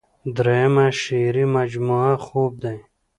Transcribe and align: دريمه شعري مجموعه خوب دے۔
دريمه 0.35 0.85
شعري 1.01 1.45
مجموعه 1.55 2.13
خوب 2.25 2.51
دے۔ 2.63 2.75